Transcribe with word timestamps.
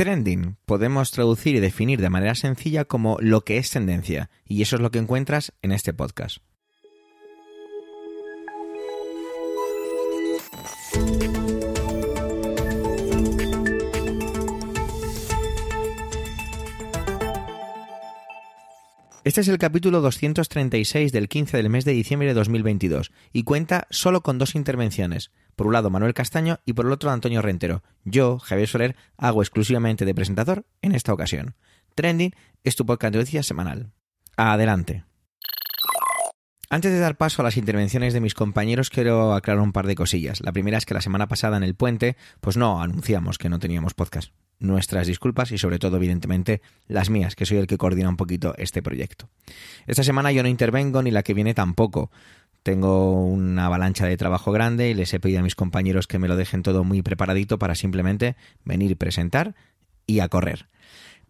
Trending 0.00 0.56
podemos 0.64 1.10
traducir 1.10 1.56
y 1.56 1.60
definir 1.60 2.00
de 2.00 2.08
manera 2.08 2.34
sencilla 2.34 2.86
como 2.86 3.18
lo 3.20 3.42
que 3.42 3.58
es 3.58 3.68
tendencia, 3.68 4.30
y 4.46 4.62
eso 4.62 4.76
es 4.76 4.80
lo 4.80 4.90
que 4.90 4.98
encuentras 4.98 5.52
en 5.60 5.72
este 5.72 5.92
podcast. 5.92 6.38
Este 19.22 19.42
es 19.42 19.48
el 19.48 19.58
capítulo 19.58 20.00
236 20.00 21.12
del 21.12 21.28
15 21.28 21.58
del 21.58 21.68
mes 21.68 21.84
de 21.84 21.92
diciembre 21.92 22.26
de 22.26 22.34
2022 22.34 23.12
y 23.34 23.42
cuenta 23.42 23.86
solo 23.90 24.22
con 24.22 24.38
dos 24.38 24.54
intervenciones. 24.54 25.30
Por 25.60 25.66
un 25.66 25.74
lado 25.74 25.90
Manuel 25.90 26.14
Castaño 26.14 26.58
y 26.64 26.72
por 26.72 26.86
el 26.86 26.92
otro 26.92 27.10
Antonio 27.10 27.42
Rentero. 27.42 27.82
Yo, 28.04 28.38
Javier 28.38 28.66
Soler, 28.66 28.96
hago 29.18 29.42
exclusivamente 29.42 30.06
de 30.06 30.14
presentador 30.14 30.64
en 30.80 30.94
esta 30.94 31.12
ocasión. 31.12 31.54
Trending 31.94 32.32
es 32.64 32.76
tu 32.76 32.86
podcast 32.86 33.12
de 33.12 33.18
noticias 33.18 33.44
semanal. 33.44 33.92
Adelante. 34.38 35.04
Antes 36.70 36.92
de 36.92 36.98
dar 36.98 37.18
paso 37.18 37.42
a 37.42 37.44
las 37.44 37.58
intervenciones 37.58 38.14
de 38.14 38.22
mis 38.22 38.32
compañeros, 38.32 38.88
quiero 38.88 39.34
aclarar 39.34 39.62
un 39.62 39.72
par 39.72 39.86
de 39.86 39.96
cosillas. 39.96 40.40
La 40.40 40.52
primera 40.52 40.78
es 40.78 40.86
que 40.86 40.94
la 40.94 41.02
semana 41.02 41.28
pasada 41.28 41.58
en 41.58 41.62
el 41.62 41.74
puente, 41.74 42.16
pues 42.40 42.56
no 42.56 42.80
anunciamos 42.80 43.36
que 43.36 43.50
no 43.50 43.58
teníamos 43.58 43.92
podcast 43.92 44.32
nuestras 44.60 45.06
disculpas 45.06 45.50
y 45.52 45.58
sobre 45.58 45.78
todo, 45.78 45.96
evidentemente, 45.96 46.60
las 46.86 47.10
mías, 47.10 47.34
que 47.34 47.46
soy 47.46 47.56
el 47.56 47.66
que 47.66 47.78
coordina 47.78 48.08
un 48.08 48.16
poquito 48.16 48.54
este 48.58 48.82
proyecto. 48.82 49.28
Esta 49.86 50.04
semana 50.04 50.30
yo 50.32 50.42
no 50.42 50.48
intervengo 50.48 51.02
ni 51.02 51.10
la 51.10 51.22
que 51.22 51.34
viene 51.34 51.54
tampoco. 51.54 52.10
Tengo 52.62 53.24
una 53.24 53.66
avalancha 53.66 54.06
de 54.06 54.16
trabajo 54.16 54.52
grande 54.52 54.90
y 54.90 54.94
les 54.94 55.12
he 55.14 55.20
pedido 55.20 55.40
a 55.40 55.42
mis 55.42 55.54
compañeros 55.54 56.06
que 56.06 56.18
me 56.18 56.28
lo 56.28 56.36
dejen 56.36 56.62
todo 56.62 56.84
muy 56.84 57.02
preparadito 57.02 57.58
para 57.58 57.74
simplemente 57.74 58.36
venir 58.64 58.90
y 58.90 58.94
presentar 58.94 59.54
y 60.06 60.20
a 60.20 60.28
correr. 60.28 60.68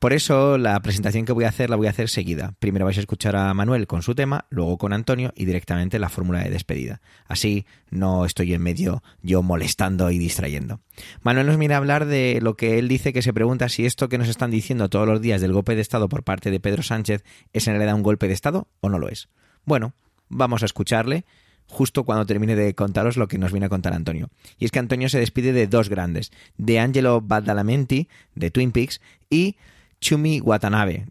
Por 0.00 0.14
eso 0.14 0.56
la 0.56 0.80
presentación 0.80 1.26
que 1.26 1.32
voy 1.32 1.44
a 1.44 1.50
hacer 1.50 1.68
la 1.68 1.76
voy 1.76 1.86
a 1.86 1.90
hacer 1.90 2.08
seguida. 2.08 2.54
Primero 2.58 2.86
vais 2.86 2.96
a 2.96 3.00
escuchar 3.00 3.36
a 3.36 3.52
Manuel 3.52 3.86
con 3.86 4.00
su 4.00 4.14
tema, 4.14 4.46
luego 4.48 4.78
con 4.78 4.94
Antonio 4.94 5.30
y 5.36 5.44
directamente 5.44 5.98
la 5.98 6.08
fórmula 6.08 6.42
de 6.42 6.48
despedida. 6.48 7.02
Así 7.28 7.66
no 7.90 8.24
estoy 8.24 8.54
en 8.54 8.62
medio 8.62 9.02
yo 9.20 9.42
molestando 9.42 10.10
y 10.10 10.16
distrayendo. 10.16 10.80
Manuel 11.22 11.48
nos 11.48 11.58
viene 11.58 11.74
a 11.74 11.76
hablar 11.76 12.06
de 12.06 12.38
lo 12.40 12.56
que 12.56 12.78
él 12.78 12.88
dice 12.88 13.12
que 13.12 13.20
se 13.20 13.34
pregunta 13.34 13.68
si 13.68 13.84
esto 13.84 14.08
que 14.08 14.16
nos 14.16 14.28
están 14.28 14.50
diciendo 14.50 14.88
todos 14.88 15.06
los 15.06 15.20
días 15.20 15.42
del 15.42 15.52
golpe 15.52 15.74
de 15.74 15.82
Estado 15.82 16.08
por 16.08 16.24
parte 16.24 16.50
de 16.50 16.60
Pedro 16.60 16.82
Sánchez 16.82 17.22
es 17.52 17.68
en 17.68 17.74
realidad 17.74 17.94
un 17.94 18.02
golpe 18.02 18.26
de 18.26 18.32
Estado 18.32 18.68
o 18.80 18.88
no 18.88 18.98
lo 18.98 19.10
es. 19.10 19.28
Bueno, 19.66 19.92
vamos 20.30 20.62
a 20.62 20.66
escucharle 20.66 21.26
justo 21.66 22.04
cuando 22.04 22.26
termine 22.26 22.56
de 22.56 22.74
contaros 22.74 23.16
lo 23.16 23.28
que 23.28 23.38
nos 23.38 23.52
viene 23.52 23.66
a 23.66 23.68
contar 23.68 23.92
Antonio. 23.92 24.30
Y 24.58 24.64
es 24.64 24.70
que 24.70 24.78
Antonio 24.78 25.08
se 25.08 25.20
despide 25.20 25.52
de 25.52 25.66
dos 25.66 25.88
grandes, 25.88 26.32
de 26.56 26.80
Angelo 26.80 27.20
Badalamenti, 27.20 28.08
de 28.34 28.50
Twin 28.50 28.72
Peaks, 28.72 29.00
y 29.28 29.56
Chumi 30.00 30.40
Watanabe, 30.40 31.06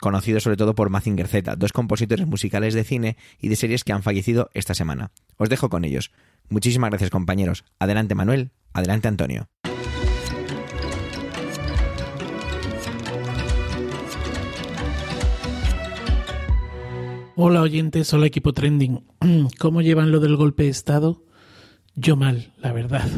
conocido 0.00 0.40
sobre 0.40 0.56
todo 0.56 0.74
por 0.74 0.90
Mazinger 0.90 1.28
Z, 1.28 1.56
dos 1.56 1.72
compositores 1.72 2.26
musicales 2.26 2.74
de 2.74 2.84
cine 2.84 3.16
y 3.40 3.48
de 3.48 3.56
series 3.56 3.84
que 3.84 3.92
han 3.92 4.02
fallecido 4.02 4.50
esta 4.54 4.74
semana. 4.74 5.10
Os 5.36 5.48
dejo 5.48 5.68
con 5.68 5.84
ellos. 5.84 6.10
Muchísimas 6.48 6.90
gracias 6.90 7.10
compañeros. 7.10 7.64
Adelante 7.78 8.14
Manuel, 8.14 8.50
adelante 8.72 9.08
Antonio. 9.08 9.48
Hola 17.40 17.62
oyentes, 17.62 18.12
hola 18.12 18.26
equipo 18.26 18.52
trending. 18.52 19.04
¿Cómo 19.60 19.80
llevan 19.80 20.10
lo 20.10 20.18
del 20.18 20.34
golpe 20.34 20.64
de 20.64 20.70
Estado? 20.70 21.22
Yo 21.94 22.16
mal, 22.16 22.52
la 22.58 22.72
verdad. 22.72 23.08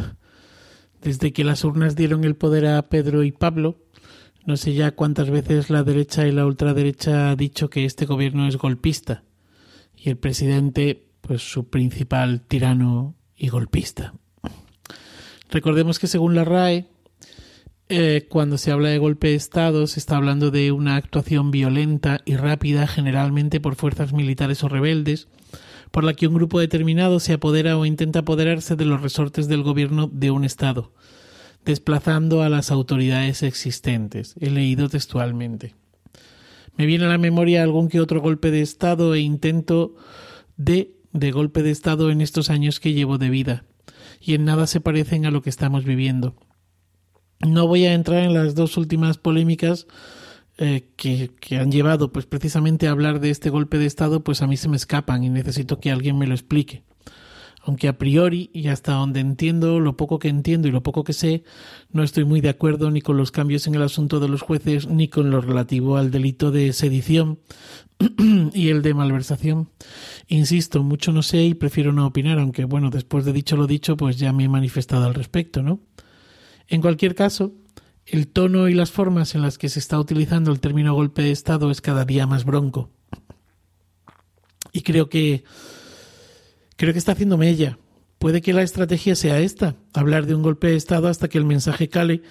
Desde 1.00 1.32
que 1.32 1.42
las 1.42 1.64
urnas 1.64 1.96
dieron 1.96 2.24
el 2.24 2.36
poder 2.36 2.66
a 2.66 2.82
Pedro 2.90 3.22
y 3.22 3.32
Pablo, 3.32 3.78
no 4.44 4.58
sé 4.58 4.74
ya 4.74 4.90
cuántas 4.90 5.30
veces 5.30 5.70
la 5.70 5.84
derecha 5.84 6.26
y 6.26 6.32
la 6.32 6.44
ultraderecha 6.44 7.30
ha 7.30 7.34
dicho 7.34 7.70
que 7.70 7.86
este 7.86 8.04
gobierno 8.04 8.46
es 8.46 8.58
golpista 8.58 9.24
y 9.96 10.10
el 10.10 10.18
presidente, 10.18 11.08
pues 11.22 11.40
su 11.40 11.70
principal 11.70 12.42
tirano 12.42 13.14
y 13.34 13.48
golpista. 13.48 14.12
Recordemos 15.48 15.98
que 15.98 16.08
según 16.08 16.34
la 16.34 16.44
RAE, 16.44 16.90
eh, 17.90 18.26
cuando 18.28 18.56
se 18.56 18.70
habla 18.70 18.88
de 18.88 18.98
golpe 18.98 19.28
de 19.28 19.34
Estado 19.34 19.86
se 19.86 20.00
está 20.00 20.16
hablando 20.16 20.50
de 20.50 20.72
una 20.72 20.96
actuación 20.96 21.50
violenta 21.50 22.20
y 22.24 22.36
rápida, 22.36 22.86
generalmente 22.86 23.60
por 23.60 23.74
fuerzas 23.74 24.12
militares 24.12 24.64
o 24.64 24.68
rebeldes, 24.68 25.28
por 25.90 26.04
la 26.04 26.14
que 26.14 26.26
un 26.26 26.34
grupo 26.34 26.60
determinado 26.60 27.20
se 27.20 27.34
apodera 27.34 27.76
o 27.76 27.84
intenta 27.84 28.20
apoderarse 28.20 28.76
de 28.76 28.84
los 28.84 29.02
resortes 29.02 29.48
del 29.48 29.62
gobierno 29.62 30.08
de 30.12 30.30
un 30.30 30.44
Estado 30.44 30.92
desplazando 31.64 32.42
a 32.42 32.48
las 32.48 32.70
autoridades 32.70 33.42
existentes. 33.42 34.34
He 34.40 34.50
leído 34.50 34.88
textualmente. 34.88 35.74
Me 36.76 36.86
viene 36.86 37.04
a 37.04 37.08
la 37.08 37.18
memoria 37.18 37.62
algún 37.62 37.88
que 37.88 38.00
otro 38.00 38.20
golpe 38.20 38.50
de 38.50 38.62
Estado 38.62 39.14
e 39.14 39.20
intento 39.20 39.94
de, 40.56 40.94
de 41.12 41.30
golpe 41.32 41.62
de 41.62 41.70
Estado 41.70 42.10
en 42.10 42.20
estos 42.20 42.50
años 42.50 42.80
que 42.80 42.94
llevo 42.94 43.18
de 43.18 43.30
vida, 43.30 43.64
y 44.20 44.34
en 44.34 44.44
nada 44.44 44.66
se 44.66 44.80
parecen 44.80 45.26
a 45.26 45.30
lo 45.30 45.42
que 45.42 45.50
estamos 45.50 45.84
viviendo. 45.84 46.36
No 47.40 47.66
voy 47.66 47.86
a 47.86 47.94
entrar 47.94 48.24
en 48.24 48.34
las 48.34 48.54
dos 48.54 48.76
últimas 48.76 49.18
polémicas 49.18 49.86
eh, 50.58 50.90
que, 50.96 51.30
que, 51.40 51.56
han 51.56 51.72
llevado 51.72 52.12
pues 52.12 52.26
precisamente 52.26 52.86
a 52.86 52.90
hablar 52.90 53.20
de 53.20 53.30
este 53.30 53.50
golpe 53.50 53.78
de 53.78 53.86
Estado, 53.86 54.22
pues 54.22 54.42
a 54.42 54.46
mí 54.46 54.56
se 54.56 54.68
me 54.68 54.76
escapan 54.76 55.24
y 55.24 55.30
necesito 55.30 55.80
que 55.80 55.90
alguien 55.90 56.18
me 56.18 56.26
lo 56.26 56.34
explique 56.34 56.84
aunque 57.62 57.88
a 57.88 57.98
priori 57.98 58.50
y 58.52 58.68
hasta 58.68 58.92
donde 58.92 59.20
entiendo, 59.20 59.80
lo 59.80 59.96
poco 59.96 60.18
que 60.18 60.28
entiendo 60.28 60.68
y 60.68 60.70
lo 60.70 60.82
poco 60.82 61.04
que 61.04 61.12
sé, 61.12 61.44
no 61.92 62.02
estoy 62.02 62.24
muy 62.24 62.40
de 62.40 62.48
acuerdo 62.48 62.90
ni 62.90 63.00
con 63.02 63.16
los 63.16 63.30
cambios 63.30 63.66
en 63.66 63.74
el 63.74 63.82
asunto 63.82 64.18
de 64.18 64.28
los 64.28 64.42
jueces 64.42 64.86
ni 64.88 65.08
con 65.08 65.30
lo 65.30 65.40
relativo 65.40 65.96
al 65.96 66.10
delito 66.10 66.50
de 66.50 66.72
sedición 66.72 67.38
y 68.54 68.68
el 68.68 68.82
de 68.82 68.94
malversación. 68.94 69.68
Insisto, 70.28 70.82
mucho 70.82 71.12
no 71.12 71.22
sé 71.22 71.44
y 71.44 71.54
prefiero 71.54 71.92
no 71.92 72.06
opinar, 72.06 72.38
aunque 72.38 72.64
bueno, 72.64 72.90
después 72.90 73.24
de 73.24 73.32
dicho 73.32 73.56
lo 73.56 73.66
dicho, 73.66 73.96
pues 73.96 74.16
ya 74.16 74.32
me 74.32 74.44
he 74.44 74.48
manifestado 74.48 75.04
al 75.06 75.14
respecto, 75.14 75.62
¿no? 75.62 75.80
En 76.70 76.80
cualquier 76.80 77.14
caso, 77.14 77.52
el 78.06 78.28
tono 78.28 78.68
y 78.68 78.74
las 78.74 78.90
formas 78.90 79.34
en 79.34 79.42
las 79.42 79.58
que 79.58 79.68
se 79.68 79.78
está 79.78 79.98
utilizando 80.00 80.50
el 80.50 80.60
término 80.60 80.94
golpe 80.94 81.20
de 81.20 81.30
Estado 81.30 81.70
es 81.70 81.82
cada 81.82 82.06
día 82.06 82.26
más 82.26 82.46
bronco. 82.46 82.90
Y 84.72 84.80
creo 84.80 85.10
que 85.10 85.44
Creo 86.80 86.94
que 86.94 86.98
está 86.98 87.12
haciéndome 87.12 87.50
ella. 87.50 87.78
Puede 88.18 88.40
que 88.40 88.54
la 88.54 88.62
estrategia 88.62 89.14
sea 89.14 89.38
esta, 89.38 89.76
hablar 89.92 90.24
de 90.24 90.34
un 90.34 90.42
golpe 90.42 90.68
de 90.68 90.76
Estado 90.76 91.08
hasta 91.08 91.28
que 91.28 91.36
el 91.36 91.44
mensaje 91.44 91.90
cale 91.90 92.22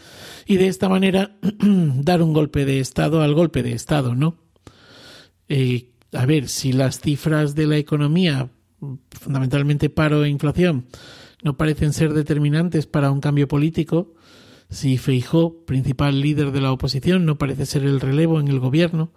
y 0.47 0.57
de 0.57 0.65
esta 0.65 0.89
manera 0.89 1.37
dar 1.59 2.23
un 2.23 2.33
golpe 2.33 2.65
de 2.65 2.79
Estado 2.79 3.21
al 3.21 3.35
golpe 3.35 3.61
de 3.61 3.73
Estado, 3.73 4.15
¿no? 4.15 4.39
Eh, 5.49 5.91
a 6.13 6.25
ver, 6.25 6.47
si 6.47 6.73
las 6.73 6.99
cifras 6.99 7.53
de 7.53 7.67
la 7.67 7.77
economía, 7.77 8.49
fundamentalmente 9.11 9.91
paro 9.91 10.23
e 10.23 10.29
inflación, 10.29 10.87
no 11.43 11.57
parecen 11.57 11.93
ser 11.93 12.13
determinantes 12.13 12.85
para 12.85 13.11
un 13.11 13.21
cambio 13.21 13.47
político, 13.47 14.13
si 14.69 14.97
Feijó, 14.97 15.65
principal 15.65 16.21
líder 16.21 16.51
de 16.51 16.61
la 16.61 16.71
oposición, 16.71 17.25
no 17.25 17.37
parece 17.37 17.65
ser 17.65 17.83
el 17.83 17.99
relevo 17.99 18.39
en 18.39 18.47
el 18.47 18.59
gobierno, 18.59 19.11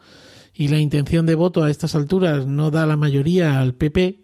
y 0.55 0.69
la 0.69 0.79
intención 0.79 1.27
de 1.27 1.35
voto 1.35 1.63
a 1.63 1.71
estas 1.71 1.95
alturas 1.95 2.47
no 2.47 2.71
da 2.71 2.87
la 2.87 2.97
mayoría 2.97 3.61
al 3.61 3.75
PP, 3.75 4.21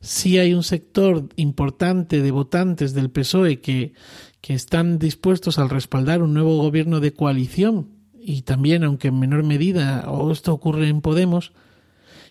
sí 0.00 0.38
hay 0.38 0.54
un 0.54 0.62
sector 0.62 1.28
importante 1.36 2.22
de 2.22 2.30
votantes 2.30 2.94
del 2.94 3.10
PSOE 3.10 3.60
que, 3.60 3.94
que 4.40 4.54
están 4.54 4.98
dispuestos 4.98 5.58
a 5.58 5.68
respaldar 5.68 6.22
un 6.22 6.34
nuevo 6.34 6.56
gobierno 6.58 7.00
de 7.00 7.12
coalición 7.12 7.90
y 8.18 8.42
también, 8.42 8.82
aunque 8.84 9.08
en 9.08 9.18
menor 9.18 9.44
medida, 9.44 10.10
o 10.10 10.32
esto 10.32 10.52
ocurre 10.52 10.88
en 10.88 11.00
Podemos, 11.00 11.52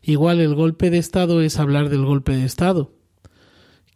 igual 0.01 0.41
el 0.41 0.53
golpe 0.53 0.89
de 0.89 0.97
Estado 0.97 1.41
es 1.41 1.57
hablar 1.57 1.89
del 1.89 2.05
golpe 2.05 2.35
de 2.35 2.45
Estado. 2.45 2.91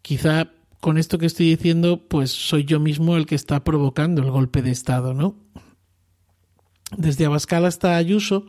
Quizá 0.01 0.50
con 0.79 0.97
esto 0.97 1.17
que 1.17 1.25
estoy 1.25 1.47
diciendo, 1.47 2.07
pues 2.07 2.31
soy 2.31 2.63
yo 2.66 2.79
mismo 2.79 3.17
el 3.17 3.25
que 3.25 3.35
está 3.35 3.63
provocando 3.63 4.22
el 4.22 4.31
golpe 4.31 4.62
de 4.62 4.71
Estado, 4.71 5.13
¿no? 5.13 5.36
Desde 6.95 7.25
Abascal 7.25 7.65
hasta 7.65 7.98
Ayuso, 7.98 8.45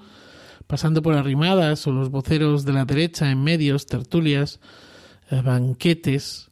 pasando 0.67 1.03
por 1.03 1.15
Arrimadas 1.15 1.87
o 1.87 1.93
los 1.93 2.11
voceros 2.11 2.65
de 2.65 2.73
la 2.73 2.85
derecha 2.85 3.31
en 3.31 3.43
medios, 3.43 3.87
tertulias, 3.87 4.61
eh, 5.31 5.43
banquetes, 5.43 6.51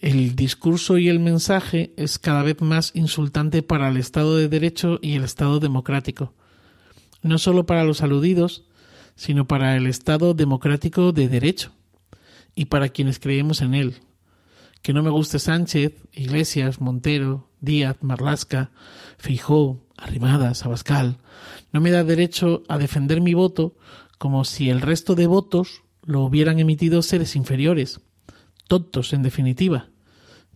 el 0.00 0.34
discurso 0.36 0.98
y 0.98 1.08
el 1.08 1.20
mensaje 1.20 1.94
es 1.96 2.18
cada 2.18 2.42
vez 2.42 2.60
más 2.60 2.90
insultante 2.94 3.62
para 3.62 3.88
el 3.88 3.96
Estado 3.96 4.36
de 4.36 4.48
Derecho 4.48 4.98
y 5.00 5.14
el 5.14 5.24
Estado 5.24 5.60
democrático. 5.60 6.34
No 7.22 7.38
solo 7.38 7.64
para 7.64 7.84
los 7.84 8.02
aludidos, 8.02 8.64
sino 9.16 9.46
para 9.46 9.76
el 9.76 9.86
Estado 9.86 10.34
democrático 10.34 11.12
de 11.12 11.28
derecho 11.28 11.72
y 12.54 12.66
para 12.66 12.88
quienes 12.88 13.18
creemos 13.18 13.62
en 13.62 13.74
él. 13.74 13.94
Que 14.84 14.92
no 14.92 15.02
me 15.02 15.08
guste 15.08 15.38
Sánchez, 15.38 15.94
Iglesias, 16.12 16.78
Montero, 16.78 17.48
Díaz, 17.62 17.96
Marlasca, 18.02 18.70
Fijó, 19.16 19.80
Arrimadas, 19.96 20.66
Abascal, 20.66 21.16
no 21.72 21.80
me 21.80 21.90
da 21.90 22.04
derecho 22.04 22.64
a 22.68 22.76
defender 22.76 23.22
mi 23.22 23.32
voto 23.32 23.78
como 24.18 24.44
si 24.44 24.68
el 24.68 24.82
resto 24.82 25.14
de 25.14 25.26
votos 25.26 25.84
lo 26.02 26.20
hubieran 26.20 26.58
emitido 26.58 27.00
seres 27.00 27.34
inferiores, 27.34 28.02
tontos 28.68 29.14
en 29.14 29.22
definitiva, 29.22 29.88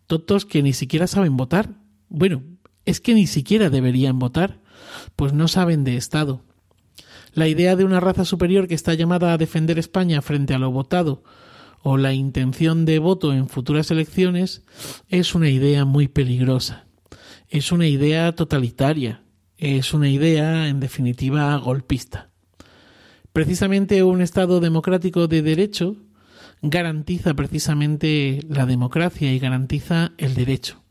tontos 0.07 0.45
que 0.45 0.63
ni 0.63 0.75
siquiera 0.75 1.07
saben 1.07 1.39
votar. 1.39 1.71
Bueno, 2.11 2.43
es 2.85 3.01
que 3.01 3.15
ni 3.15 3.27
siquiera 3.27 3.71
deberían 3.71 4.19
votar, 4.19 4.61
pues 5.17 5.33
no 5.33 5.49
saben 5.49 5.85
de 5.85 5.97
Estado. 5.97 6.43
La 7.33 7.49
idea 7.49 7.77
de 7.77 7.87
una 7.87 7.99
raza 7.99 8.27
superior 8.27 8.69
que 8.69 8.75
está 8.75 8.93
llamada 8.93 9.33
a 9.33 9.39
defender 9.39 9.79
España 9.79 10.21
frente 10.21 10.53
a 10.53 10.59
lo 10.59 10.71
votado 10.71 11.25
o 11.83 11.97
la 11.97 12.13
intención 12.13 12.85
de 12.85 12.99
voto 12.99 13.33
en 13.33 13.49
futuras 13.49 13.91
elecciones 13.91 14.63
es 15.09 15.35
una 15.35 15.49
idea 15.49 15.85
muy 15.85 16.09
peligrosa. 16.09 16.87
Es 17.49 17.73
una 17.73 17.87
idea 17.87 18.33
totalitaria. 18.35 19.23
Es 19.57 19.93
una 19.95 20.09
idea, 20.09 20.69
en 20.69 20.81
definitiva, 20.81 21.57
golpista. 21.57 22.31
Precisamente 23.33 24.03
un 24.03 24.21
Estado 24.21 24.61
democrático 24.61 25.29
de 25.29 25.43
derecho 25.43 25.97
garantiza 26.63 27.35
precisamente 27.35 28.41
la 28.49 28.67
democracia 28.67 29.33
y 29.33 29.39
garantiza 29.39 30.13
el 30.19 30.35
derecho. 30.35 30.83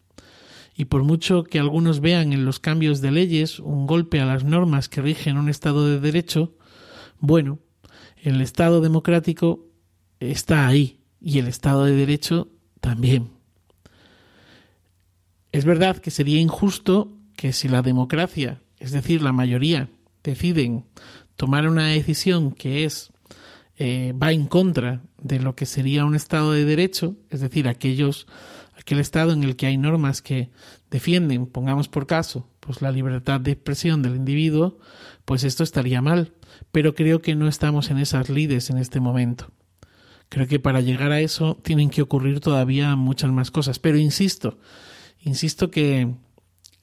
Y 0.75 0.85
por 0.85 1.03
mucho 1.03 1.43
que 1.43 1.59
algunos 1.59 2.01
vean 2.01 2.33
en 2.33 2.45
los 2.45 2.59
cambios 2.59 3.01
de 3.01 3.11
leyes 3.11 3.59
un 3.59 3.87
golpe 3.87 4.21
a 4.21 4.25
las 4.25 4.43
normas 4.43 4.89
que 4.89 5.01
rigen 5.01 5.37
un 5.37 5.49
Estado 5.49 5.87
de 5.87 5.99
derecho, 5.99 6.55
bueno, 7.19 7.59
el 8.21 8.41
Estado 8.41 8.81
democrático 8.81 9.65
está 10.19 10.67
ahí 10.67 10.99
y 11.19 11.39
el 11.39 11.47
Estado 11.47 11.85
de 11.85 11.95
Derecho 11.95 12.49
también. 12.81 13.29
Es 15.51 15.65
verdad 15.65 15.97
que 15.97 16.11
sería 16.11 16.39
injusto 16.39 17.13
que 17.35 17.53
si 17.53 17.67
la 17.67 17.81
democracia, 17.81 18.61
es 18.79 18.91
decir, 18.91 19.21
la 19.21 19.31
mayoría, 19.31 19.89
deciden 20.23 20.85
tomar 21.35 21.67
una 21.67 21.87
decisión 21.87 22.51
que 22.51 22.83
es 22.83 23.11
eh, 23.77 24.13
va 24.21 24.31
en 24.31 24.47
contra 24.47 25.01
de 25.21 25.39
lo 25.39 25.55
que 25.55 25.65
sería 25.65 26.05
un 26.05 26.15
Estado 26.15 26.51
de 26.51 26.65
Derecho, 26.65 27.15
es 27.29 27.41
decir, 27.41 27.67
aquellos 27.67 28.27
aquel 28.77 28.99
Estado 28.99 29.33
en 29.33 29.43
el 29.43 29.55
que 29.55 29.67
hay 29.67 29.77
normas 29.77 30.21
que 30.21 30.49
defienden, 30.89 31.45
pongamos 31.45 31.89
por 31.89 32.07
caso, 32.07 32.47
pues 32.59 32.81
la 32.81 32.91
libertad 32.91 33.39
de 33.41 33.51
expresión 33.51 34.01
del 34.01 34.15
individuo, 34.15 34.79
pues 35.25 35.43
esto 35.43 35.63
estaría 35.63 36.01
mal. 36.01 36.33
Pero 36.71 36.95
creo 36.95 37.21
que 37.21 37.35
no 37.35 37.47
estamos 37.47 37.91
en 37.91 37.97
esas 37.97 38.29
lides 38.29 38.69
en 38.69 38.77
este 38.77 38.99
momento. 38.99 39.51
Creo 40.29 40.47
que 40.47 40.59
para 40.59 40.81
llegar 40.81 41.11
a 41.11 41.21
eso 41.21 41.57
tienen 41.61 41.89
que 41.89 42.01
ocurrir 42.01 42.39
todavía 42.39 42.95
muchas 42.95 43.31
más 43.31 43.51
cosas. 43.51 43.79
Pero 43.79 43.97
insisto, 43.97 44.57
insisto 45.21 45.71
que 45.71 46.13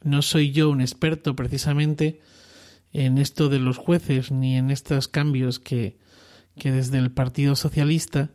no 0.03 0.23
soy 0.23 0.53
yo 0.53 0.71
un 0.71 0.81
experto 0.81 1.37
precisamente 1.37 2.21
en 2.93 3.19
esto 3.19 3.49
de 3.49 3.59
los 3.59 3.77
jueces 3.77 4.31
ni 4.31 4.57
en 4.57 4.71
estos 4.71 5.09
cambios 5.09 5.59
que, 5.59 5.99
que 6.57 6.73
desde 6.73 6.99
el 6.99 7.11
Partido 7.11 7.57
Socialista 7.57 8.31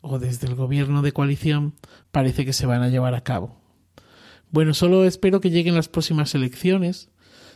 o 0.00 0.18
desde 0.18 0.46
el 0.46 0.54
gobierno 0.54 1.02
de 1.02 1.12
coalición 1.12 1.74
parece 2.12 2.44
que 2.44 2.52
se 2.52 2.66
van 2.66 2.82
a 2.82 2.88
llevar 2.88 3.14
a 3.14 3.22
cabo. 3.22 3.60
Bueno, 4.50 4.74
solo 4.74 5.04
espero 5.04 5.40
que 5.40 5.50
lleguen 5.50 5.74
las 5.74 5.88
próximas 5.88 6.34
elecciones, 6.34 7.10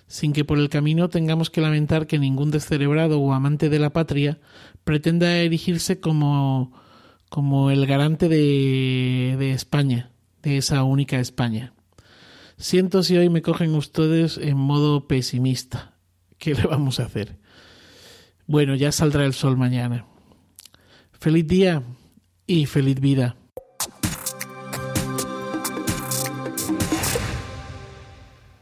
sin 0.09 0.33
que 0.33 0.45
por 0.45 0.59
el 0.59 0.69
camino 0.69 1.09
tengamos 1.09 1.51
que 1.51 1.61
lamentar 1.61 2.09
que 2.09 2.19
ningún 2.19 2.51
descerebrado 2.51 3.21
o 3.21 3.33
amante 3.33 3.69
de 3.69 3.79
la 3.79 3.91
patria 3.91 4.41
pretenda 4.83 5.39
erigirse 5.39 6.01
como, 6.01 6.73
como 7.31 7.71
el 7.71 7.87
garante 7.87 8.29
de, 8.29 9.37
de 9.39 9.53
España, 9.53 10.11
de 10.43 10.59
esa 10.59 10.83
única 10.83 11.21
España. 11.21 11.73
Siento 12.59 13.03
si 13.03 13.17
hoy 13.17 13.31
me 13.31 13.41
cogen 13.41 13.75
ustedes 13.75 14.37
en 14.37 14.59
modo 14.59 15.07
pesimista. 15.07 15.95
¿Qué 16.39 16.55
le 16.55 16.65
vamos 16.65 16.99
a 17.01 17.05
hacer? 17.05 17.37
Bueno, 18.47 18.75
ya 18.75 18.91
saldrá 18.91 19.25
el 19.25 19.33
sol 19.33 19.57
mañana. 19.57 20.07
Feliz 21.13 21.47
día 21.47 21.83
y 22.47 22.67
feliz 22.67 23.01
vida. 23.01 23.37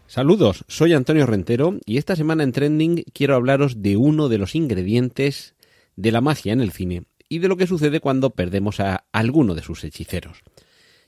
Saludos, 0.06 0.65
soy 0.69 0.93
Antonio 0.93 1.25
Rentero 1.25 1.79
y 1.87 1.97
esta 1.97 2.17
semana 2.17 2.43
en 2.43 2.53
Trending 2.53 3.05
quiero 3.15 3.35
hablaros 3.35 3.82
de 3.82 3.97
uno 3.97 4.29
de 4.29 4.38
los 4.38 4.55
ingredientes 4.55 5.55
de 5.97 6.12
la 6.12 6.20
magia 6.20 6.53
en 6.53 6.61
el 6.61 6.73
cine 6.73 7.05
y 7.28 7.38
de 7.38 7.48
lo 7.48 7.56
que 7.56 7.66
sucede 7.66 8.00
cuando 8.00 8.30
perdemos 8.30 8.80
a 8.80 9.06
alguno 9.12 9.54
de 9.54 9.62
sus 9.62 9.84
hechiceros. 9.84 10.42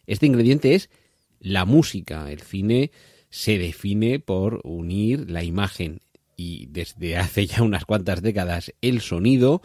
Este 0.07 0.27
ingrediente 0.27 0.75
es 0.75 0.91
la 1.39 1.65
música. 1.65 2.31
El 2.31 2.41
cine 2.41 2.91
se 3.31 3.59
define 3.59 4.19
por 4.19 4.61
unir 4.65 5.31
la 5.31 5.43
imagen 5.43 6.01
y 6.37 6.67
desde 6.67 7.17
hace 7.17 7.47
ya 7.47 7.63
unas 7.63 7.85
cuantas 7.85 8.23
décadas 8.23 8.73
el 8.81 9.01
sonido. 9.01 9.63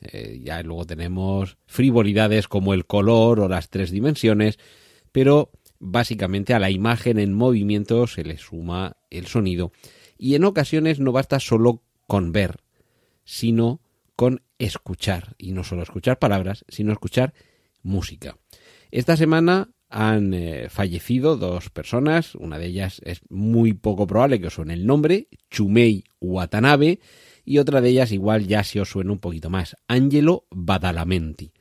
Eh, 0.00 0.40
ya 0.42 0.62
luego 0.62 0.84
tenemos 0.84 1.56
frivolidades 1.66 2.48
como 2.48 2.74
el 2.74 2.86
color 2.86 3.40
o 3.40 3.48
las 3.48 3.70
tres 3.70 3.90
dimensiones, 3.90 4.58
pero 5.12 5.50
básicamente 5.78 6.54
a 6.54 6.58
la 6.58 6.70
imagen 6.70 7.18
en 7.18 7.32
movimiento 7.32 8.06
se 8.06 8.24
le 8.24 8.38
suma 8.38 8.96
el 9.10 9.26
sonido. 9.26 9.72
Y 10.18 10.34
en 10.34 10.44
ocasiones 10.44 11.00
no 11.00 11.12
basta 11.12 11.40
solo 11.40 11.82
con 12.06 12.32
ver, 12.32 12.60
sino 13.24 13.80
con 14.16 14.42
escuchar. 14.64 15.34
Y 15.38 15.52
no 15.52 15.64
solo 15.64 15.82
escuchar 15.82 16.18
palabras, 16.18 16.64
sino 16.68 16.92
escuchar 16.92 17.34
música. 17.82 18.36
Esta 18.90 19.16
semana 19.16 19.70
han 19.88 20.34
eh, 20.34 20.68
fallecido 20.70 21.36
dos 21.36 21.70
personas, 21.70 22.34
una 22.34 22.58
de 22.58 22.66
ellas 22.66 23.00
es 23.04 23.20
muy 23.28 23.74
poco 23.74 24.06
probable 24.06 24.40
que 24.40 24.48
os 24.48 24.54
suene 24.54 24.74
el 24.74 24.86
nombre, 24.86 25.28
Chumei 25.50 26.04
Watanabe, 26.20 26.98
y 27.44 27.58
otra 27.58 27.80
de 27.80 27.90
ellas 27.90 28.10
igual 28.10 28.48
ya 28.48 28.64
se 28.64 28.80
os 28.80 28.88
suena 28.88 29.12
un 29.12 29.18
poquito 29.18 29.50
más, 29.50 29.76
Angelo 29.86 30.46
Badalamenti. 30.50 31.52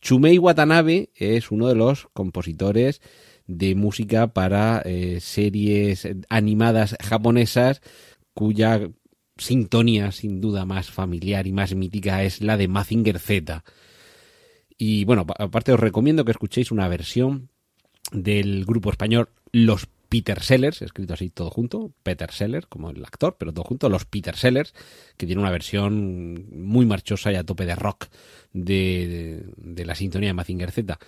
Chumei 0.00 0.38
Watanabe 0.38 1.10
es 1.14 1.50
uno 1.50 1.68
de 1.68 1.74
los 1.74 2.08
compositores 2.12 3.00
de 3.46 3.74
música 3.74 4.32
para 4.32 4.82
eh, 4.84 5.18
series 5.20 6.08
animadas 6.28 6.96
japonesas 7.00 7.80
cuya 8.34 8.90
sintonía 9.36 10.12
sin 10.12 10.40
duda 10.40 10.64
más 10.64 10.90
familiar 10.90 11.46
y 11.46 11.52
más 11.52 11.74
mítica 11.74 12.22
es 12.22 12.40
la 12.40 12.56
de 12.56 12.68
Mazinger 12.68 13.18
Z. 13.18 13.64
Y 14.78 15.04
bueno, 15.04 15.26
aparte 15.38 15.72
os 15.72 15.80
recomiendo 15.80 16.24
que 16.24 16.32
escuchéis 16.32 16.70
una 16.70 16.88
versión 16.88 17.48
del 18.12 18.64
grupo 18.64 18.90
español 18.90 19.30
Los 19.52 19.88
Peter 20.08 20.42
Sellers, 20.42 20.82
escrito 20.82 21.14
así 21.14 21.30
todo 21.30 21.50
junto, 21.50 21.92
Peter 22.02 22.30
Sellers, 22.30 22.66
como 22.66 22.90
el 22.90 23.04
actor, 23.04 23.36
pero 23.38 23.52
todo 23.52 23.64
junto, 23.64 23.88
los 23.88 24.04
Peter 24.04 24.36
Sellers, 24.36 24.72
que 25.16 25.26
tiene 25.26 25.42
una 25.42 25.50
versión 25.50 26.46
muy 26.52 26.86
marchosa 26.86 27.32
y 27.32 27.36
a 27.36 27.44
tope 27.44 27.66
de 27.66 27.74
rock 27.74 28.06
de, 28.52 29.44
de, 29.56 29.84
la 29.84 29.94
sintonía 29.94 30.28
de 30.28 30.34
Mazinger 30.34 30.70
Z. 30.70 30.98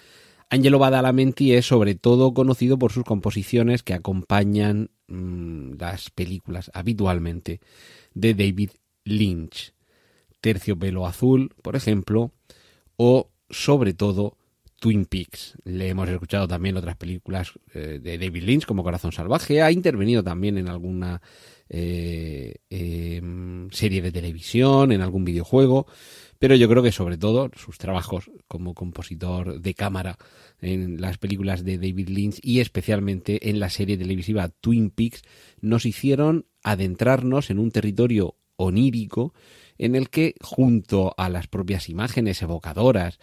Angelo 0.50 0.78
Badalamenti 0.78 1.52
es 1.52 1.66
sobre 1.66 1.94
todo 1.94 2.32
conocido 2.32 2.78
por 2.78 2.90
sus 2.90 3.04
composiciones 3.04 3.82
que 3.82 3.94
acompañan 3.94 4.90
mmm, 5.06 5.74
las 5.78 6.10
películas 6.10 6.70
habitualmente 6.74 7.60
de 8.20 8.34
David 8.34 8.70
Lynch. 9.04 9.72
Terciopelo 10.40 11.06
Azul, 11.06 11.54
por 11.62 11.76
ejemplo, 11.76 12.32
o 12.96 13.30
sobre 13.50 13.94
todo 13.94 14.36
Twin 14.78 15.06
Peaks. 15.06 15.54
Le 15.64 15.88
hemos 15.88 16.08
escuchado 16.08 16.46
también 16.46 16.76
otras 16.76 16.96
películas 16.96 17.52
eh, 17.74 17.98
de 18.00 18.18
David 18.18 18.42
Lynch 18.42 18.66
como 18.66 18.84
Corazón 18.84 19.12
Salvaje. 19.12 19.62
Ha 19.62 19.72
intervenido 19.72 20.22
también 20.22 20.58
en 20.58 20.68
alguna 20.68 21.20
eh, 21.68 22.56
eh, 22.70 23.22
serie 23.70 24.02
de 24.02 24.12
televisión, 24.12 24.92
en 24.92 25.00
algún 25.00 25.24
videojuego. 25.24 25.86
Pero 26.38 26.54
yo 26.54 26.68
creo 26.68 26.82
que 26.82 26.92
sobre 26.92 27.18
todo 27.18 27.50
sus 27.56 27.78
trabajos 27.78 28.30
como 28.46 28.74
compositor 28.74 29.60
de 29.60 29.74
cámara 29.74 30.18
en 30.60 31.00
las 31.00 31.18
películas 31.18 31.64
de 31.64 31.78
David 31.78 32.08
Lynch 32.08 32.38
y 32.42 32.60
especialmente 32.60 33.50
en 33.50 33.58
la 33.58 33.70
serie 33.70 33.98
televisiva 33.98 34.48
Twin 34.48 34.90
Peaks 34.90 35.22
nos 35.60 35.84
hicieron 35.84 36.46
adentrarnos 36.62 37.50
en 37.50 37.58
un 37.58 37.70
territorio 37.70 38.36
onírico 38.56 39.34
en 39.78 39.94
el 39.94 40.10
que 40.10 40.34
junto 40.40 41.14
a 41.16 41.28
las 41.28 41.46
propias 41.46 41.88
imágenes 41.88 42.42
evocadoras 42.42 43.18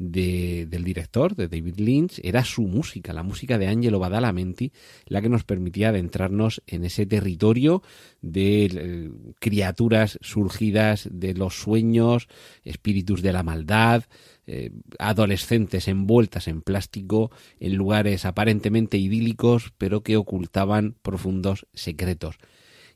de, 0.00 0.66
del 0.66 0.82
director, 0.82 1.36
de 1.36 1.46
David 1.46 1.76
Lynch, 1.76 2.20
era 2.24 2.42
su 2.42 2.62
música, 2.62 3.12
la 3.12 3.22
música 3.22 3.58
de 3.58 3.68
Angelo 3.68 3.98
Badalamenti, 3.98 4.72
la 5.04 5.20
que 5.20 5.28
nos 5.28 5.44
permitía 5.44 5.90
adentrarnos 5.90 6.62
en 6.66 6.84
ese 6.84 7.04
territorio 7.04 7.82
de 8.22 8.64
eh, 8.64 9.10
criaturas 9.38 10.18
surgidas 10.22 11.06
de 11.12 11.34
los 11.34 11.60
sueños, 11.60 12.28
espíritus 12.64 13.20
de 13.20 13.32
la 13.34 13.42
maldad, 13.42 14.04
eh, 14.46 14.72
adolescentes 14.98 15.86
envueltas 15.86 16.48
en 16.48 16.62
plástico, 16.62 17.30
en 17.60 17.76
lugares 17.76 18.24
aparentemente 18.24 18.96
idílicos, 18.96 19.74
pero 19.76 20.02
que 20.02 20.16
ocultaban 20.16 20.96
profundos 21.02 21.66
secretos. 21.74 22.38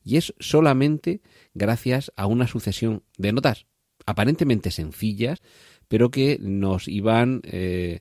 Y 0.03 0.17
es 0.17 0.35
solamente 0.39 1.21
gracias 1.53 2.13
a 2.17 2.27
una 2.27 2.47
sucesión 2.47 3.03
de 3.19 3.33
notas 3.33 3.67
aparentemente 4.07 4.71
sencillas, 4.71 5.41
pero 5.89 6.11
que 6.11 6.39
nos 6.41 6.89
iban 6.89 7.41
eh, 7.45 8.01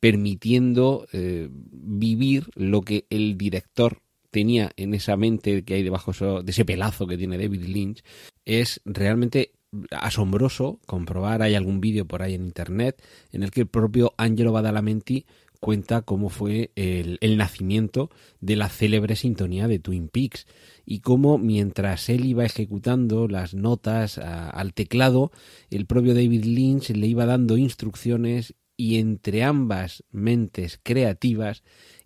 permitiendo 0.00 1.06
eh, 1.12 1.48
vivir 1.50 2.50
lo 2.54 2.82
que 2.82 3.06
el 3.10 3.38
director 3.38 4.02
tenía 4.30 4.72
en 4.76 4.94
esa 4.94 5.16
mente 5.16 5.64
que 5.64 5.74
hay 5.74 5.82
debajo 5.82 6.12
de 6.42 6.50
ese 6.50 6.64
pelazo 6.64 7.06
que 7.06 7.16
tiene 7.16 7.38
David 7.38 7.62
Lynch. 7.64 8.02
Es 8.44 8.80
realmente 8.84 9.52
asombroso 9.90 10.80
comprobar, 10.86 11.42
hay 11.42 11.54
algún 11.54 11.80
vídeo 11.80 12.04
por 12.04 12.22
ahí 12.22 12.34
en 12.34 12.44
internet 12.44 13.02
en 13.32 13.42
el 13.42 13.50
que 13.50 13.62
el 13.62 13.66
propio 13.66 14.12
Angelo 14.16 14.52
Badalamenti 14.52 15.26
cuenta 15.64 16.02
cómo 16.02 16.28
fue 16.28 16.72
el, 16.76 17.38
nacimiento 17.38 18.10
de 18.42 18.54
la 18.54 18.68
célebre 18.68 19.16
sintonía 19.16 19.66
de 19.66 19.78
Twin 19.78 20.08
Peaks 20.08 20.46
y 20.84 21.00
cómo 21.00 21.38
mientras 21.38 22.10
él 22.10 22.26
iba 22.26 22.44
ejecutando 22.44 23.28
las 23.28 23.54
notas 23.54 24.18
al 24.18 24.74
teclado, 24.74 25.32
el 25.70 25.86
propio 25.86 26.12
David 26.12 26.44
Lynch 26.44 26.90
le 26.90 27.06
iba 27.06 27.24
dando 27.24 27.56
instrucciones 27.56 28.52
y 28.76 28.98
entre 28.98 29.42
ambas 29.42 30.04
mentes 30.10 30.78
creativas 30.82 31.62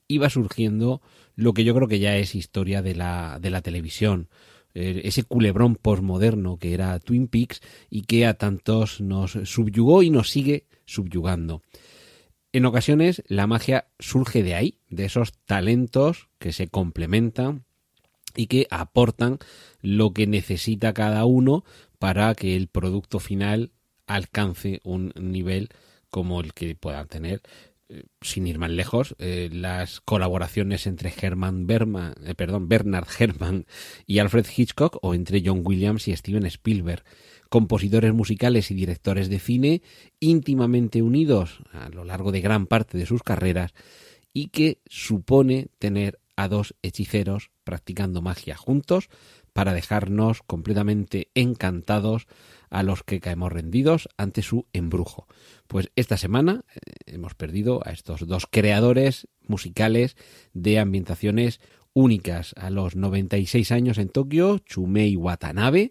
iba 0.06 0.30
surgiendo 0.30 1.02
lo 1.34 1.52
que 1.52 1.64
yo 1.64 1.74
creo 1.74 1.88
que 1.88 1.98
ya 1.98 2.16
es 2.16 2.36
historia 2.36 2.80
de 2.80 2.94
la, 2.94 3.40
de 3.40 3.50
la 3.50 3.60
televisión 3.60 4.28
ese 4.72 5.24
culebrón 5.24 5.74
posmoderno 5.74 6.58
que 6.58 6.74
era 6.74 7.00
Twin 7.00 7.26
Peaks 7.26 7.60
y 7.90 8.02
que 8.02 8.24
a 8.24 8.34
tantos 8.34 9.00
nos 9.00 9.32
subyugó 9.32 10.04
y 10.04 10.10
nos 10.10 10.30
sigue 10.30 10.66
subyugando. 10.84 11.62
En 12.52 12.64
ocasiones 12.64 13.22
la 13.26 13.46
magia 13.46 13.88
surge 13.98 14.42
de 14.42 14.54
ahí, 14.54 14.78
de 14.88 15.04
esos 15.04 15.32
talentos 15.44 16.28
que 16.38 16.52
se 16.52 16.68
complementan 16.68 17.64
y 18.34 18.46
que 18.46 18.66
aportan 18.70 19.38
lo 19.82 20.12
que 20.14 20.26
necesita 20.26 20.94
cada 20.94 21.24
uno 21.26 21.64
para 21.98 22.34
que 22.34 22.56
el 22.56 22.68
producto 22.68 23.18
final 23.18 23.72
alcance 24.06 24.80
un 24.82 25.12
nivel 25.16 25.68
como 26.10 26.40
el 26.40 26.54
que 26.54 26.74
puedan 26.74 27.06
tener 27.08 27.42
sin 28.20 28.46
ir 28.46 28.58
más 28.58 28.70
lejos, 28.70 29.14
eh, 29.18 29.48
las 29.52 30.00
colaboraciones 30.00 30.86
entre 30.86 31.12
Herman 31.20 31.66
Berman, 31.66 32.14
eh, 32.24 32.34
perdón, 32.34 32.68
Bernard 32.68 33.08
Herrmann 33.18 33.66
y 34.06 34.18
Alfred 34.18 34.46
Hitchcock 34.54 34.98
o 35.02 35.14
entre 35.14 35.42
John 35.44 35.62
Williams 35.64 36.08
y 36.08 36.16
Steven 36.16 36.46
Spielberg, 36.46 37.02
compositores 37.48 38.12
musicales 38.12 38.70
y 38.70 38.74
directores 38.74 39.28
de 39.28 39.38
cine 39.38 39.82
íntimamente 40.20 41.02
unidos 41.02 41.60
a 41.72 41.88
lo 41.88 42.04
largo 42.04 42.30
de 42.30 42.42
gran 42.42 42.66
parte 42.66 42.98
de 42.98 43.06
sus 43.06 43.22
carreras 43.22 43.72
y 44.34 44.48
que 44.48 44.80
supone 44.86 45.68
tener 45.78 46.20
a 46.36 46.48
dos 46.48 46.74
hechiceros 46.82 47.50
practicando 47.64 48.22
magia 48.22 48.56
juntos 48.56 49.08
para 49.58 49.74
dejarnos 49.74 50.42
completamente 50.42 51.32
encantados 51.34 52.28
a 52.70 52.84
los 52.84 53.02
que 53.02 53.18
caemos 53.18 53.50
rendidos 53.50 54.08
ante 54.16 54.42
su 54.42 54.68
embrujo. 54.72 55.26
Pues 55.66 55.90
esta 55.96 56.16
semana 56.16 56.64
eh, 56.76 56.78
hemos 57.06 57.34
perdido 57.34 57.80
a 57.84 57.90
estos 57.90 58.24
dos 58.28 58.46
creadores 58.48 59.26
musicales 59.48 60.16
de 60.52 60.78
ambientaciones 60.78 61.60
únicas. 61.92 62.54
A 62.56 62.70
los 62.70 62.94
96 62.94 63.72
años 63.72 63.98
en 63.98 64.10
Tokio, 64.10 64.58
Chumei 64.60 65.16
Watanabe, 65.16 65.90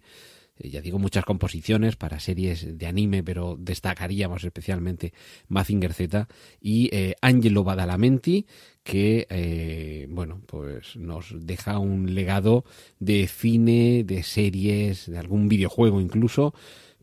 ya 0.59 0.81
digo, 0.81 0.99
muchas 0.99 1.25
composiciones 1.25 1.95
para 1.95 2.19
series 2.19 2.77
de 2.77 2.87
anime, 2.87 3.23
pero 3.23 3.55
destacaríamos 3.59 4.43
especialmente 4.43 5.13
Mazinger 5.47 5.93
Z 5.93 6.27
y 6.61 6.89
eh, 6.93 7.15
Angelo 7.21 7.63
Badalamenti, 7.63 8.45
que, 8.83 10.07
bueno, 10.09 10.41
pues 10.45 10.95
nos 10.95 11.33
deja 11.45 11.77
un 11.77 12.15
legado 12.15 12.63
de 12.99 13.27
cine, 13.27 14.05
de 14.05 14.23
series, 14.23 15.11
de 15.11 15.17
algún 15.17 15.49
videojuego 15.49 15.99
incluso, 15.99 16.53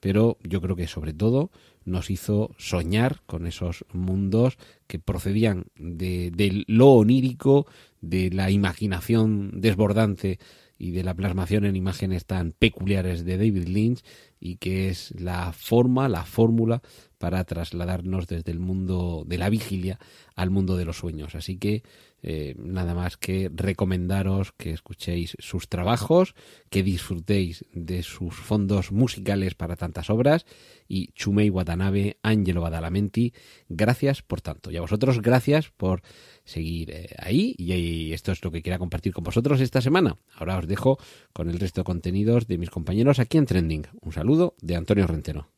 pero 0.01 0.39
yo 0.43 0.61
creo 0.61 0.77
que 0.77 0.87
sobre 0.87 1.13
todo 1.13 1.51
nos 1.85 2.11
hizo 2.11 2.51
soñar 2.59 3.23
con 3.27 3.47
esos 3.47 3.85
mundos 3.93 4.59
que 4.87 4.99
procedían 4.99 5.67
de, 5.77 6.65
lo 6.67 6.89
onírico, 6.89 7.67
de 8.01 8.31
la 8.31 8.51
imaginación 8.51 9.61
desbordante 9.61 10.39
y 10.85 10.91
de 10.91 11.03
la 11.03 11.14
plasmación 11.14 11.64
en 11.64 11.76
imágenes 11.76 12.26
tan 12.26 12.53
peculiares 12.53 13.25
de 13.25 13.38
David 13.38 13.69
Lynch 13.69 14.05
y 14.38 14.57
que 14.57 14.91
es 14.91 15.19
la 15.19 15.50
forma, 15.55 16.11
la 16.11 16.26
fórmula 16.26 16.83
para 17.17 17.43
trasladarnos 17.45 18.26
desde 18.26 18.53
el 18.53 18.59
mundo 18.59 19.25
de 19.26 19.38
la 19.38 19.49
vigilia 19.49 19.99
al 20.37 20.50
mundo 20.50 20.76
de 20.76 20.85
los 20.85 20.99
sueños. 20.99 21.35
Así 21.37 21.57
que 21.57 21.85
eh, 22.26 22.54
nada 22.57 22.95
más 22.95 23.19
que 23.19 23.50
recomendaros 23.54 24.52
que 24.52 24.71
escuchéis 24.71 25.37
sus 25.40 25.69
trabajos, 25.69 26.35
que 26.71 26.83
disfrutéis 26.83 27.66
de 27.75 28.02
sus 28.02 28.35
fondos 28.35 28.93
musicales 28.93 29.54
para 29.54 29.76
tantas 29.76 30.09
obras 30.09 30.47
y 30.88 31.09
Chumei 31.12 31.50
Watanabe, 31.50 32.16
Angelo 32.23 32.62
Badalamenti, 32.62 33.35
gracias 33.69 34.23
por 34.23 34.40
tanto. 34.40 34.71
Y 34.71 34.78
a 34.78 34.81
vosotros 34.81 35.21
gracias 35.21 35.69
por 35.69 36.00
seguir 36.45 36.93
eh, 36.93 37.14
ahí 37.19 37.54
y, 37.59 38.14
esto 38.14 38.33
es 38.33 38.43
lo 38.43 38.50
que 38.50 38.62
quería 38.62 38.78
compartir 38.78 39.12
con 39.12 39.25
vosotros 39.25 39.61
esta 39.61 39.83
semana. 39.83 40.16
Ahora 40.35 40.57
os 40.57 40.66
dejo 40.66 40.99
con 41.35 41.50
el 41.50 41.61
resto 41.61 41.83
de 41.83 41.85
contenidos 41.85 42.47
de 42.47 42.57
mis 42.57 42.71
compañeros 42.71 43.19
aquí 43.19 43.37
en 43.37 43.45
Trending. 43.45 43.87
Un 44.00 44.12
saludo 44.12 44.54
de 44.62 44.76
Antonio 44.76 45.07
Rentero. 45.07 45.50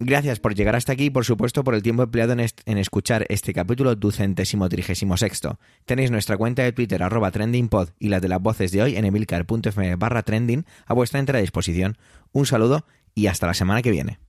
Gracias 0.00 0.38
por 0.38 0.54
llegar 0.54 0.76
hasta 0.76 0.92
aquí 0.92 1.06
y 1.06 1.10
por 1.10 1.24
supuesto 1.24 1.64
por 1.64 1.74
el 1.74 1.82
tiempo 1.82 2.04
empleado 2.04 2.32
en, 2.32 2.78
escuchar 2.78 3.26
este 3.28 3.52
capítulo 3.52 3.96
ducentésimo 3.96 4.68
trigésimo 4.68 5.16
sexto. 5.16 5.58
Tenéis 5.86 6.12
nuestra 6.12 6.36
cuenta 6.36 6.62
de 6.62 6.72
Twitter 6.72 7.02
arroba 7.02 7.32
trendingpod 7.32 7.90
y 7.98 8.08
la 8.08 8.20
de 8.20 8.28
las 8.28 8.40
voces 8.40 8.70
de 8.70 8.82
hoy 8.82 8.96
en 8.96 9.04
emilcar.fm 9.04 9.96
barra 9.96 10.22
trending 10.22 10.64
a 10.86 10.94
vuestra 10.94 11.18
entera 11.18 11.40
disposición. 11.40 11.98
Un 12.32 12.46
saludo 12.46 12.86
y 13.14 13.26
hasta 13.26 13.48
la 13.48 13.54
semana 13.54 13.82
que 13.82 13.90
viene. 13.90 14.20